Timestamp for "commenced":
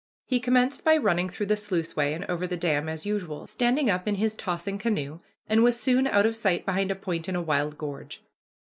0.39-0.83